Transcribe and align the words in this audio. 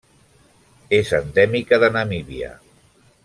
És 0.99 1.11
endèmica 1.17 1.81
de 1.85 1.91
Namíbia. 1.99 2.53